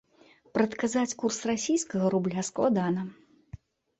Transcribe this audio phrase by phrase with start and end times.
[0.57, 3.01] Прадказаць курс расійскага рубля складана.